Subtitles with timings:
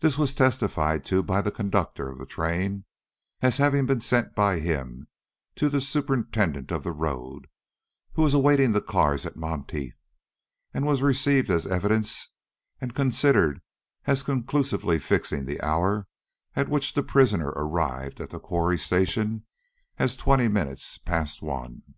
[0.00, 2.84] This was testified to by the conductor of the train
[3.40, 5.08] as having been sent by him
[5.54, 7.46] to the superintendent of the road
[8.12, 9.96] who was awaiting the cars at Monteith;
[10.74, 12.28] and was received as evidence
[12.78, 13.62] and considered
[14.04, 16.08] as conclusively fixing the hour
[16.54, 19.46] at which the prisoner arrived at the Quarry Station
[19.96, 21.94] as twenty minutes past one.